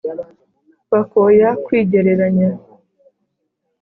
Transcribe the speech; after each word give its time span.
bakoya 0.91 1.49
kwigereranya 1.65 2.49